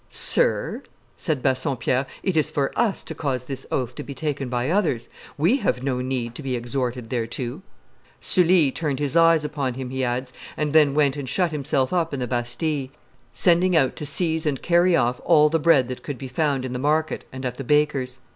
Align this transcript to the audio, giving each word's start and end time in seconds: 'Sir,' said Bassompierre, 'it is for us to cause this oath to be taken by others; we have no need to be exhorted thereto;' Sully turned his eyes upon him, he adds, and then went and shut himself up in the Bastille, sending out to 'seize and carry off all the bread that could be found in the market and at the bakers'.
'Sir,' 0.09 0.81
said 1.15 1.43
Bassompierre, 1.43 2.07
'it 2.23 2.35
is 2.35 2.49
for 2.49 2.71
us 2.75 3.03
to 3.03 3.13
cause 3.13 3.43
this 3.43 3.67
oath 3.71 3.93
to 3.93 4.01
be 4.01 4.15
taken 4.15 4.49
by 4.49 4.67
others; 4.67 5.09
we 5.37 5.57
have 5.57 5.83
no 5.83 6.01
need 6.01 6.33
to 6.33 6.41
be 6.41 6.55
exhorted 6.55 7.11
thereto;' 7.11 7.61
Sully 8.19 8.71
turned 8.71 8.97
his 8.97 9.15
eyes 9.15 9.45
upon 9.45 9.75
him, 9.75 9.91
he 9.91 10.03
adds, 10.03 10.33
and 10.57 10.73
then 10.73 10.95
went 10.95 11.17
and 11.17 11.29
shut 11.29 11.51
himself 11.51 11.93
up 11.93 12.15
in 12.15 12.19
the 12.19 12.25
Bastille, 12.25 12.89
sending 13.31 13.75
out 13.77 13.95
to 13.97 14.03
'seize 14.07 14.47
and 14.47 14.63
carry 14.63 14.95
off 14.95 15.21
all 15.23 15.49
the 15.49 15.59
bread 15.59 15.87
that 15.87 16.01
could 16.01 16.17
be 16.17 16.27
found 16.27 16.65
in 16.65 16.73
the 16.73 16.79
market 16.79 17.25
and 17.31 17.45
at 17.45 17.57
the 17.57 17.63
bakers'. 17.63 18.17